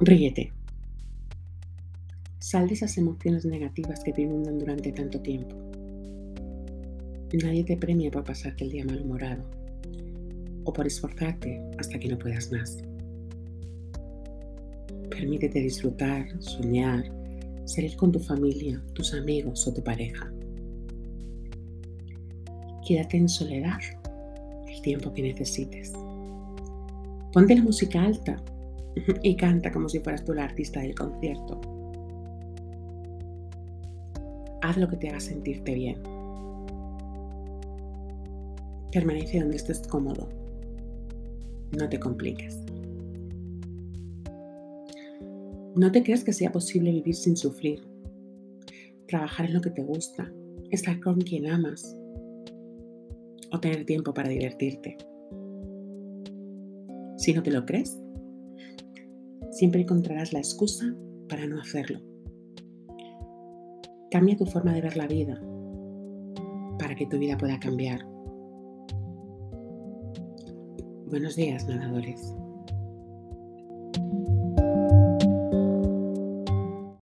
Ríete. 0.00 0.52
Sal 2.40 2.66
de 2.66 2.74
esas 2.74 2.98
emociones 2.98 3.44
negativas 3.44 4.02
que 4.02 4.12
te 4.12 4.22
inundan 4.22 4.58
durante 4.58 4.90
tanto 4.90 5.20
tiempo. 5.20 5.54
Nadie 7.32 7.62
te 7.62 7.76
premia 7.76 8.10
por 8.10 8.24
pasarte 8.24 8.64
el 8.64 8.72
día 8.72 8.84
malhumorado 8.84 9.44
o 10.64 10.72
por 10.72 10.88
esforzarte 10.88 11.62
hasta 11.78 11.98
que 12.00 12.08
no 12.08 12.18
puedas 12.18 12.50
más. 12.50 12.78
Permítete 15.10 15.60
disfrutar, 15.60 16.26
soñar, 16.42 17.04
salir 17.64 17.96
con 17.96 18.10
tu 18.10 18.18
familia, 18.18 18.82
tus 18.94 19.14
amigos 19.14 19.64
o 19.68 19.74
tu 19.74 19.82
pareja. 19.82 20.32
Quédate 22.86 23.16
en 23.16 23.28
soledad 23.28 23.78
el 24.68 24.82
tiempo 24.82 25.12
que 25.14 25.22
necesites. 25.22 25.92
Ponte 27.32 27.54
la 27.54 27.62
música 27.62 28.02
alta 28.02 28.42
y 29.22 29.36
canta 29.36 29.72
como 29.72 29.88
si 29.88 30.00
fueras 30.00 30.24
tú 30.24 30.34
la 30.34 30.44
artista 30.44 30.80
del 30.80 30.94
concierto. 30.94 31.60
Haz 34.62 34.76
lo 34.76 34.88
que 34.88 34.96
te 34.96 35.08
haga 35.08 35.20
sentirte 35.20 35.74
bien. 35.74 36.02
Permanece 38.92 39.40
donde 39.40 39.56
estés 39.56 39.86
cómodo. 39.86 40.28
No 41.76 41.88
te 41.88 41.98
compliques. 41.98 42.64
No 45.76 45.90
te 45.90 46.02
creas 46.04 46.22
que 46.22 46.32
sea 46.32 46.52
posible 46.52 46.92
vivir 46.92 47.16
sin 47.16 47.36
sufrir. 47.36 47.82
Trabajar 49.08 49.46
en 49.46 49.54
lo 49.54 49.60
que 49.60 49.70
te 49.70 49.82
gusta, 49.82 50.32
estar 50.70 51.00
con 51.00 51.20
quien 51.20 51.50
amas 51.50 51.96
o 53.50 53.60
tener 53.60 53.84
tiempo 53.84 54.14
para 54.14 54.28
divertirte. 54.28 54.96
Si 57.16 57.32
no 57.32 57.42
te 57.42 57.50
lo 57.50 57.66
crees, 57.66 58.03
siempre 59.54 59.82
encontrarás 59.82 60.32
la 60.32 60.40
excusa 60.40 60.84
para 61.28 61.46
no 61.46 61.60
hacerlo. 61.60 62.00
Cambia 64.10 64.36
tu 64.36 64.46
forma 64.46 64.72
de 64.74 64.80
ver 64.80 64.96
la 64.96 65.06
vida 65.06 65.40
para 66.78 66.94
que 66.94 67.06
tu 67.06 67.18
vida 67.18 67.38
pueda 67.38 67.58
cambiar. 67.60 68.04
Buenos 71.06 71.36
días, 71.36 71.66
nadadores. 71.68 72.34